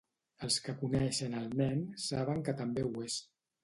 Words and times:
Els 0.47 0.57
que 0.67 0.75
coneixen 0.79 1.37
el 1.43 1.47
nen 1.63 1.87
saben 2.09 2.45
que 2.51 2.61
també 2.65 2.91
ho 2.91 3.09
és. 3.09 3.25